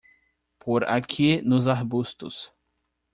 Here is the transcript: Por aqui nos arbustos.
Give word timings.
Por 0.57 0.83
aqui 0.85 1.43
nos 1.43 1.67
arbustos. 1.67 2.51